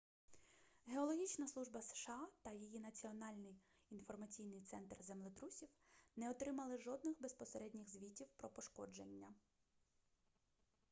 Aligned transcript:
геологічна 0.87 1.47
служба 1.47 1.81
сша 1.81 2.27
та 2.41 2.51
її 2.51 2.79
національний 2.79 3.55
інформаційний 3.91 4.61
центр 4.61 4.95
землетрусів 5.03 5.67
не 6.15 6.29
отримали 6.29 6.77
жодних 6.77 7.21
безпосередніх 7.21 7.89
звітів 7.89 8.27
про 8.37 8.49
пошкодження 8.49 9.33